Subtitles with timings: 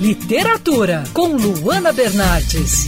[0.00, 2.86] Literatura, com Luana Bernardes.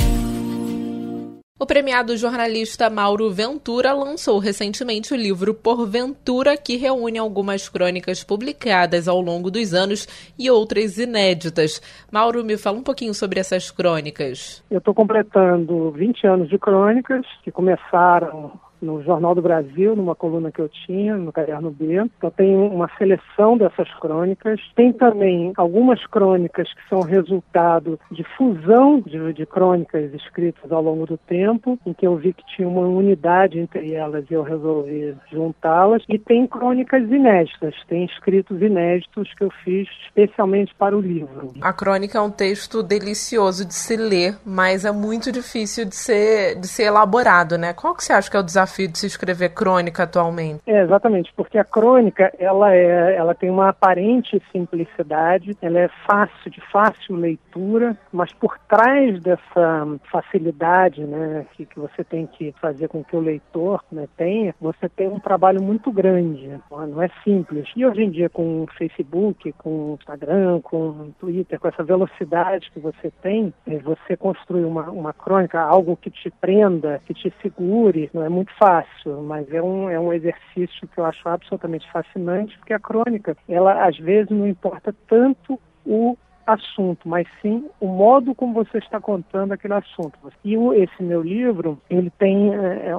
[1.60, 9.08] O premiado jornalista Mauro Ventura lançou recentemente o livro Porventura, que reúne algumas crônicas publicadas
[9.08, 11.82] ao longo dos anos e outras inéditas.
[12.10, 14.64] Mauro, me fala um pouquinho sobre essas crônicas.
[14.70, 20.50] Eu estou completando 20 anos de crônicas, que começaram no Jornal do Brasil, numa coluna
[20.50, 22.02] que eu tinha, no Caderno B.
[22.18, 24.60] Então tem uma seleção dessas crônicas.
[24.74, 31.06] Tem também algumas crônicas que são resultado de fusão de, de crônicas escritas ao longo
[31.06, 35.14] do tempo, em que eu vi que tinha uma unidade entre elas e eu resolvi
[35.30, 36.02] juntá-las.
[36.08, 41.52] E tem crônicas inéditas, tem escritos inéditos que eu fiz especialmente para o livro.
[41.60, 46.58] A crônica é um texto delicioso de se ler, mas é muito difícil de ser,
[46.58, 47.72] de ser elaborado, né?
[47.72, 50.62] Qual que você acha que é o desafio desafio de se escrever crônica atualmente?
[50.66, 56.50] É, exatamente, porque a crônica ela, é, ela tem uma aparente simplicidade, ela é fácil,
[56.50, 62.88] de fácil leitura, mas por trás dessa facilidade né, que, que você tem que fazer
[62.88, 67.68] com que o leitor né, tenha, você tem um trabalho muito grande, não é simples.
[67.76, 71.82] E hoje em dia, com o Facebook, com o Instagram, com o Twitter, com essa
[71.82, 77.14] velocidade que você tem, é, você construir uma, uma crônica, algo que te prenda, que
[77.14, 81.28] te segure, não é muito fácil, mas é um, é um exercício que eu acho
[81.28, 87.68] absolutamente fascinante, porque a crônica, ela às vezes não importa tanto o assunto, mas sim
[87.80, 90.18] o modo como você está contando aquele assunto.
[90.44, 92.96] E esse meu livro, ele tem é, é, é,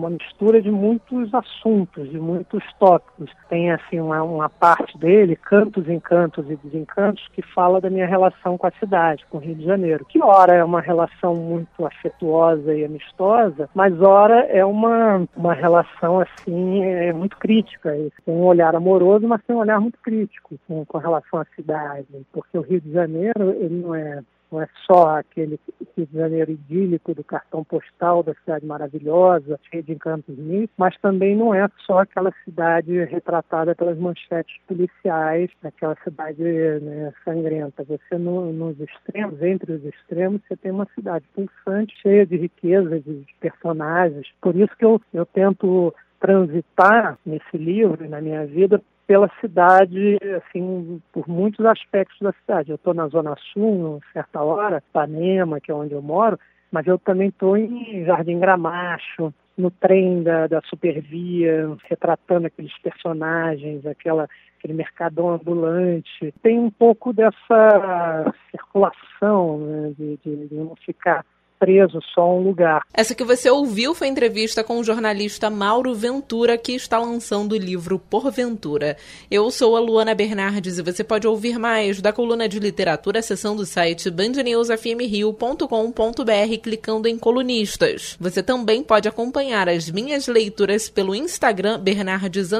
[0.00, 3.30] uma mistura de muitos assuntos, de muitos tópicos.
[3.48, 8.56] Tem assim uma, uma parte dele, cantos, encantos e desencantos, que fala da minha relação
[8.56, 10.06] com a cidade, com o Rio de Janeiro.
[10.08, 16.20] Que ora é uma relação muito afetuosa e amistosa, mas ora é uma, uma relação
[16.20, 17.90] assim é, muito crítica.
[18.24, 22.56] Tem um olhar amoroso, mas tem um olhar muito crítico com, relação à cidade, porque
[22.56, 25.58] o Rio de Janeiro ele não é não é só aquele
[25.96, 30.96] Rio de Janeiro idílico do cartão postal da cidade maravilhosa, cheia de encantos mil, mas
[30.98, 37.84] também não é só aquela cidade retratada pelas manchetes policiais, aquela cidade né, sangrenta.
[37.84, 43.00] Você no, nos extremos, entre os extremos, você tem uma cidade pulsante, cheia de riqueza,
[43.00, 44.26] de personagens.
[44.40, 51.02] Por isso que eu, eu tento transitar nesse livro, na minha vida, pela cidade, assim,
[51.12, 52.70] por muitos aspectos da cidade.
[52.70, 56.38] Eu estou na Zona Sul, em certa hora, Ipanema, que é onde eu moro,
[56.70, 63.84] mas eu também estou em Jardim Gramacho, no trem da, da Supervia, retratando aqueles personagens,
[63.84, 66.32] aquela, aquele mercadão ambulante.
[66.40, 71.26] Tem um pouco dessa circulação, né, de, de, de não ficar
[71.60, 72.80] preso só a um lugar.
[72.94, 77.58] Essa que você ouviu foi entrevista com o jornalista Mauro Ventura, que está lançando o
[77.58, 78.96] livro Porventura.
[79.30, 83.60] Eu sou a Luana Bernardes e você pode ouvir mais da coluna de literatura acessando
[83.62, 88.16] o site bandnewsfmrio.com.br clicando em colunistas.
[88.18, 92.52] Você também pode acompanhar as minhas leituras pelo Instagram Bernardes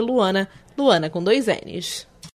[0.00, 2.07] Luana, Luana com dois N's.